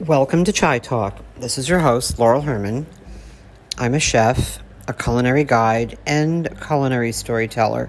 [0.00, 1.24] Welcome to Chai Talk.
[1.38, 2.86] This is your host, Laurel Herman.
[3.78, 7.88] I'm a chef, a culinary guide, and culinary storyteller.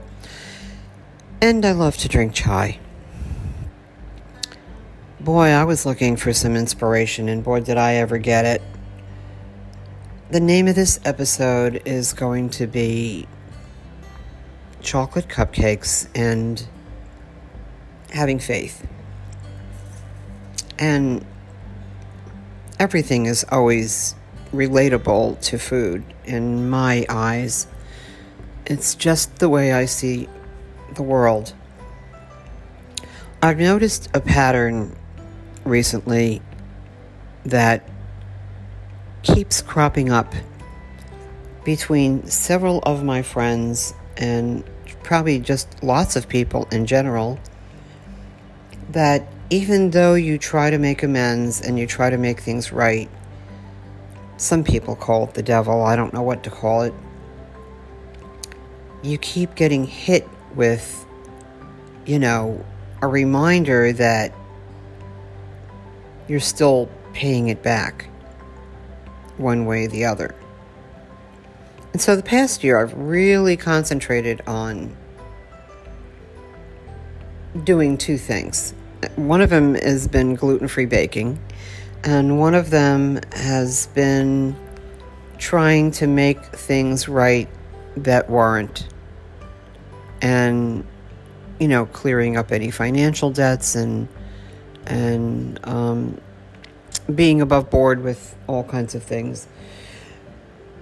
[1.42, 2.79] And I love to drink chai.
[5.20, 8.62] Boy, I was looking for some inspiration, and boy, did I ever get it.
[10.31, 13.28] The name of this episode is going to be
[14.81, 16.66] Chocolate Cupcakes and
[18.13, 18.88] Having Faith.
[20.80, 21.26] And
[22.80, 24.16] everything is always
[24.54, 27.68] relatable to food in my eyes.
[28.66, 30.27] It's just the way I see
[30.94, 31.54] the world.
[33.41, 34.95] I've noticed a pattern
[35.63, 36.41] recently
[37.45, 37.88] that
[39.23, 40.34] keeps cropping up
[41.63, 44.63] between several of my friends and
[45.04, 47.40] probably just lots of people in general
[48.90, 53.10] that even though you try to make amends and you try to make things right,
[54.38, 56.94] some people call it the devil, I don't know what to call it.
[59.04, 61.05] You keep getting hit with,
[62.05, 62.66] you know,
[63.02, 64.33] a reminder that
[66.27, 68.09] you're still paying it back
[69.38, 70.36] one way or the other.
[71.93, 74.95] And so the past year, I've really concentrated on
[77.64, 78.73] doing two things
[79.15, 81.39] one of them has been gluten free baking,
[82.03, 84.55] and one of them has been
[85.37, 87.49] trying to make things right
[87.95, 88.87] that weren't.
[90.21, 90.85] And,
[91.59, 94.07] you know, clearing up any financial debts and,
[94.85, 96.19] and, um,
[97.13, 99.47] being above board with all kinds of things.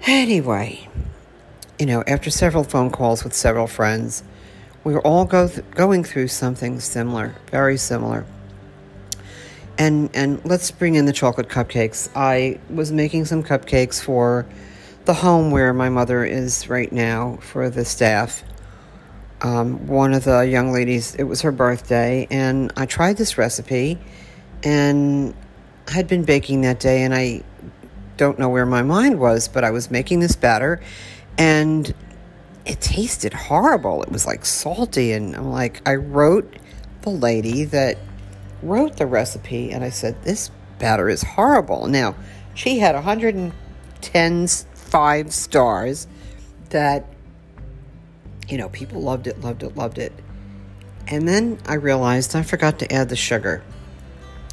[0.07, 0.87] Anyway,
[1.77, 4.23] you know, after several phone calls with several friends,
[4.85, 8.23] we are all go th- going through something similar, very similar.
[9.77, 12.07] And and let's bring in the chocolate cupcakes.
[12.15, 14.45] I was making some cupcakes for
[15.03, 18.43] the home where my mother is right now for the staff.
[19.41, 23.99] Um, one of the young ladies, it was her birthday, and I tried this recipe,
[24.63, 25.35] and
[25.87, 27.43] I had been baking that day, and I
[28.17, 30.79] don't know where my mind was, but I was making this batter,
[31.37, 31.93] and
[32.65, 34.03] it tasted horrible.
[34.03, 35.11] It was like salty.
[35.13, 36.51] And I'm like, I wrote
[37.01, 37.97] the lady that
[38.63, 40.49] wrote the recipe and I said, This
[40.79, 41.87] batter is horrible.
[41.87, 42.15] Now,
[42.53, 46.07] she had 110 five stars
[46.69, 47.05] that,
[48.47, 50.13] you know, people loved it, loved it, loved it.
[51.07, 53.63] And then I realized I forgot to add the sugar.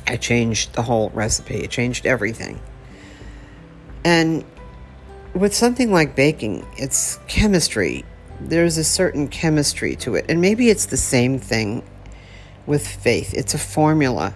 [0.07, 2.61] I changed the whole recipe, I changed everything.
[4.05, 4.45] And
[5.35, 8.05] with something like baking, it's chemistry.
[8.41, 10.27] There's a certain chemistry to it.
[10.29, 11.83] And maybe it's the same thing
[12.67, 14.35] with faith, it's a formula.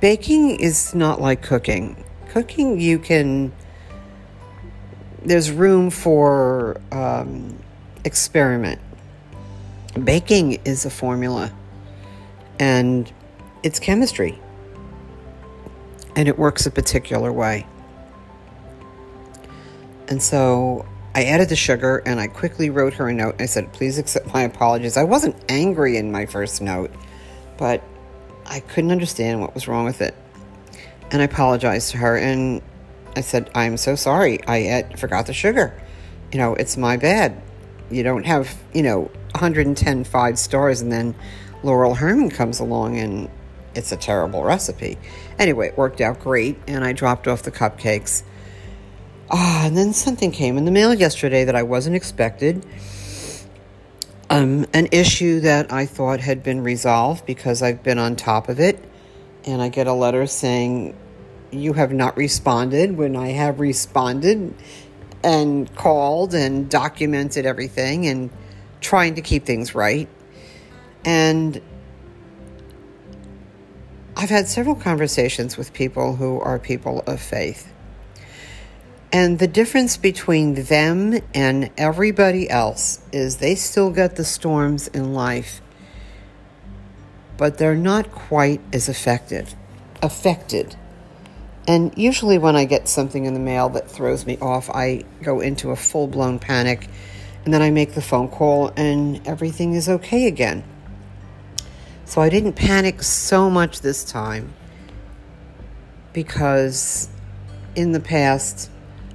[0.00, 2.04] Baking is not like cooking.
[2.28, 3.52] Cooking, you can,
[5.24, 7.58] there's room for um,
[8.04, 8.80] experiment.
[10.04, 11.52] Baking is a formula
[12.60, 13.10] and
[13.62, 14.38] it's chemistry
[16.16, 17.66] and it works a particular way.
[20.08, 23.36] And so I added the sugar and I quickly wrote her a note.
[23.40, 24.96] I said, please accept my apologies.
[24.96, 26.90] I wasn't angry in my first note,
[27.56, 27.82] but
[28.46, 30.14] I couldn't understand what was wrong with it.
[31.10, 32.62] And I apologized to her and
[33.16, 34.40] I said, I'm so sorry.
[34.46, 35.78] I forgot the sugar.
[36.32, 37.40] You know, it's my bad.
[37.90, 41.14] You don't have, you know, 110 five stars and then
[41.62, 43.30] Laurel Herman comes along and
[43.74, 44.98] it's a terrible recipe.
[45.38, 48.22] Anyway, it worked out great and I dropped off the cupcakes
[49.30, 52.64] Ah, and then something came in the mail yesterday that I wasn't expected.
[54.30, 58.58] Um, an issue that I thought had been resolved because I've been on top of
[58.58, 58.82] it.
[59.44, 60.96] And I get a letter saying,
[61.50, 64.54] You have not responded when I have responded
[65.22, 68.30] and called and documented everything and
[68.80, 70.08] trying to keep things right.
[71.04, 71.60] And
[74.16, 77.72] I've had several conversations with people who are people of faith.
[79.10, 85.14] And the difference between them and everybody else is they still get the storms in
[85.14, 85.62] life,
[87.38, 89.54] but they're not quite as affected.
[90.02, 90.76] Affected.
[91.66, 95.40] And usually, when I get something in the mail that throws me off, I go
[95.40, 96.88] into a full blown panic
[97.44, 100.64] and then I make the phone call and everything is okay again.
[102.04, 104.54] So I didn't panic so much this time
[106.12, 107.08] because
[107.74, 108.70] in the past,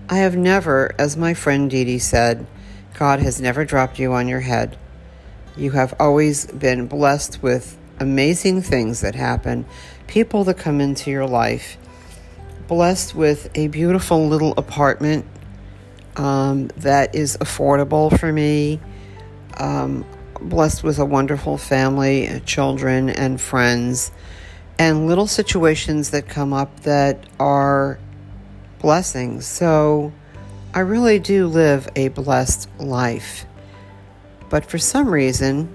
[0.09, 2.45] I have never, as my friend Dee Dee said,
[2.93, 4.77] God has never dropped you on your head.
[5.55, 9.65] You have always been blessed with amazing things that happen,
[10.07, 11.77] people that come into your life,
[12.67, 15.25] blessed with a beautiful little apartment
[16.17, 18.81] um, that is affordable for me,
[19.57, 20.05] um,
[20.41, 24.11] blessed with a wonderful family, children, and friends,
[24.77, 27.99] and little situations that come up that are
[28.83, 29.47] blessings.
[29.47, 30.13] So
[30.73, 33.45] I really do live a blessed life.
[34.49, 35.73] But for some reason,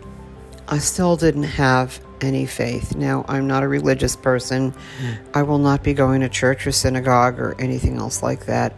[0.69, 2.95] I still didn't have any faith.
[2.95, 4.75] Now, I'm not a religious person.
[5.35, 8.75] I will not be going to church or synagogue or anything else like that.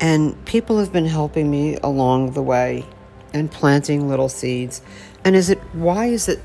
[0.00, 2.84] And people have been helping me along the way
[3.34, 4.80] and planting little seeds.
[5.24, 6.38] And is it why is it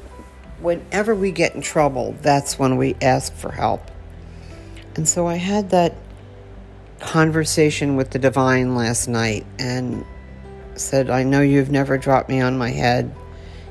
[0.60, 3.90] whenever we get in trouble, that's when we ask for help?
[4.98, 5.94] And so I had that
[7.00, 10.04] conversation with the divine last night and
[10.74, 13.16] said, I know you've never dropped me on my head.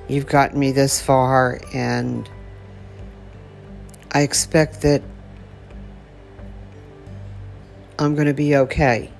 [0.09, 2.31] You've gotten me this far, and
[4.13, 5.03] I expect that
[7.99, 9.11] I'm going to be okay.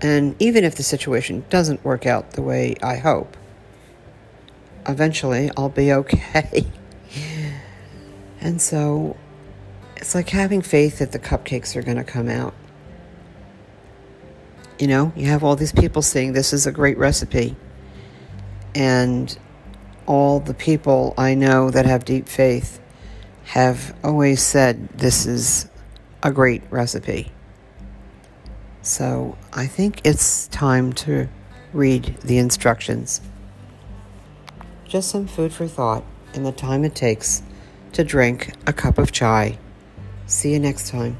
[0.00, 3.36] And even if the situation doesn't work out the way I hope,
[4.86, 6.66] eventually I'll be okay.
[8.40, 9.16] and so
[9.98, 12.54] it's like having faith that the cupcakes are going to come out.
[14.78, 17.56] You know, you have all these people saying this is a great recipe.
[18.76, 19.36] And
[20.06, 22.80] all the people I know that have deep faith
[23.44, 25.68] have always said this is
[26.22, 27.32] a great recipe.
[28.82, 31.28] So I think it's time to
[31.72, 33.20] read the instructions.
[34.84, 36.04] Just some food for thought
[36.34, 37.42] in the time it takes
[37.94, 39.58] to drink a cup of chai.
[40.28, 41.16] See you next time.